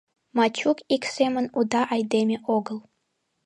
[0.35, 2.79] Мачук ик семын уда айдеме огыл.